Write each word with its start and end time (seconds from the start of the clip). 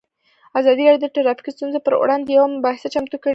ازادي 0.59 0.83
راډیو 0.85 1.03
د 1.03 1.13
ټرافیکي 1.15 1.51
ستونزې 1.55 1.79
پر 1.85 1.93
وړاندې 2.01 2.29
یوه 2.37 2.47
مباحثه 2.55 2.87
چمتو 2.93 3.17
کړې. 3.23 3.29